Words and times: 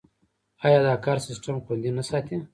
آیا 0.65 0.79
دا 0.87 0.93
کار 1.05 1.17
سیستم 1.27 1.55
خوندي 1.65 1.91
نه 1.97 2.03
ساتي؟ 2.09 2.35